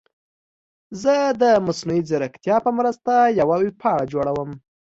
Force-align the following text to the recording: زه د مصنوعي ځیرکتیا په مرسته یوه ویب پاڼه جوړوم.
زه 1.01 1.13
د 1.41 1.43
مصنوعي 1.65 2.01
ځیرکتیا 2.09 2.55
په 2.65 2.71
مرسته 2.77 3.13
یوه 3.39 3.55
ویب 3.61 3.75
پاڼه 3.81 4.05
جوړوم. 4.13 4.49